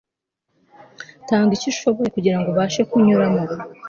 [1.27, 3.43] tanga icyo ushoboye kugirango ubafashe kunyuramo